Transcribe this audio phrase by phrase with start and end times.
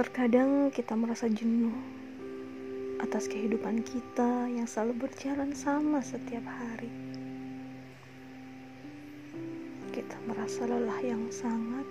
[0.00, 1.76] Terkadang kita merasa jenuh
[3.04, 6.88] atas kehidupan kita yang selalu berjalan sama setiap hari.
[9.92, 11.84] Kita merasa lelah yang sangat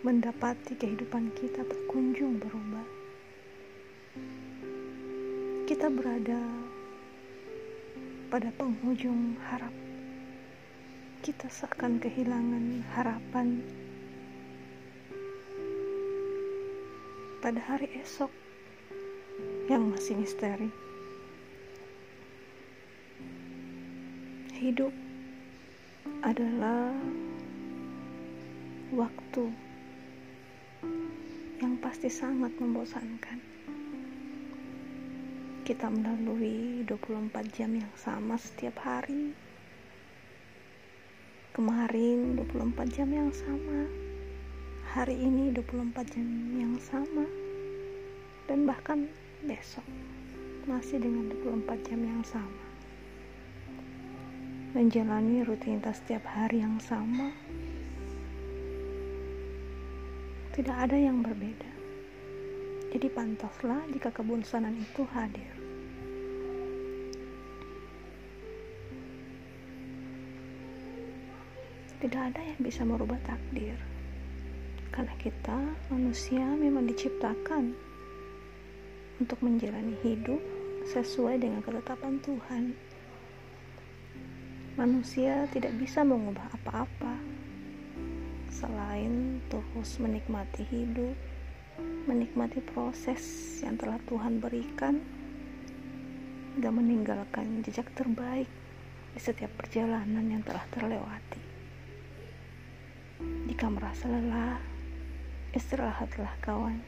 [0.00, 2.88] mendapati kehidupan kita tak kunjung berubah.
[5.68, 6.40] Kita berada
[8.32, 9.76] pada penghujung harap.
[11.20, 13.60] Kita seakan kehilangan harapan
[17.40, 18.28] pada hari esok
[19.72, 20.68] yang masih misteri.
[24.60, 24.92] Hidup
[26.20, 26.92] adalah
[28.92, 29.48] waktu
[31.64, 33.40] yang pasti sangat membosankan.
[35.64, 39.32] Kita melalui 24 jam yang sama setiap hari.
[41.56, 43.88] Kemarin 24 jam yang sama
[44.90, 46.26] hari ini 24 jam
[46.58, 47.22] yang sama
[48.70, 49.10] bahkan
[49.42, 49.82] besok
[50.70, 52.62] masih dengan 24 jam yang sama
[54.78, 57.34] menjalani rutinitas setiap hari yang sama
[60.54, 61.72] tidak ada yang berbeda.
[62.94, 65.54] Jadi pantaslah jika kebosanan itu hadir.
[72.02, 73.74] Tidak ada yang bisa merubah takdir
[74.90, 77.89] karena kita manusia memang diciptakan
[79.20, 80.40] untuk menjalani hidup
[80.88, 82.64] sesuai dengan ketetapan Tuhan.
[84.80, 87.20] Manusia tidak bisa mengubah apa-apa
[88.48, 91.14] selain terus menikmati hidup,
[92.08, 93.22] menikmati proses
[93.60, 94.98] yang telah Tuhan berikan,
[96.58, 98.48] dan meninggalkan jejak terbaik
[99.14, 101.42] di setiap perjalanan yang telah terlewati.
[103.46, 104.58] Jika merasa lelah,
[105.50, 106.78] Istirahatlah kawan.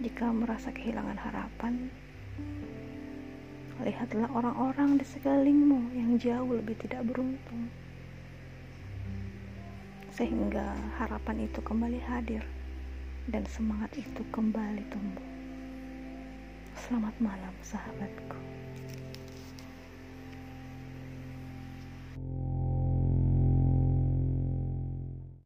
[0.00, 1.92] Jika merasa kehilangan harapan,
[3.84, 7.68] lihatlah orang-orang di sekelilingmu yang jauh lebih tidak beruntung.
[10.16, 12.40] Sehingga harapan itu kembali hadir
[13.28, 15.28] dan semangat itu kembali tumbuh.
[16.80, 18.40] Selamat malam sahabatku.